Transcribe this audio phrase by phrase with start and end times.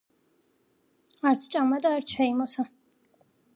[1.33, 2.69] არც ჭამა და არც შეიმოსა